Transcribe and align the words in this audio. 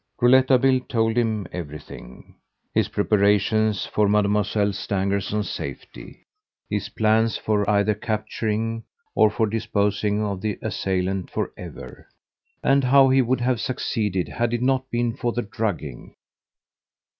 Rouletabille 0.19 0.79
told 0.89 1.15
him 1.15 1.45
everything: 1.51 2.33
his 2.73 2.87
preparations 2.87 3.85
for 3.85 4.09
Mademoiselle 4.09 4.73
Stangerson's 4.73 5.47
safety; 5.51 6.23
his 6.71 6.89
plans 6.89 7.37
for 7.37 7.69
either 7.69 7.93
capturing 7.93 8.83
or 9.13 9.29
for 9.29 9.45
disposing 9.45 10.23
of 10.23 10.41
the 10.41 10.57
assailant 10.63 11.29
for 11.29 11.51
ever; 11.55 12.07
and 12.63 12.85
how 12.85 13.09
he 13.09 13.21
would 13.21 13.41
have 13.41 13.61
succeeded 13.61 14.27
had 14.27 14.55
it 14.55 14.63
not 14.63 14.89
been 14.89 15.15
for 15.15 15.33
the 15.33 15.43
drugging. 15.43 16.15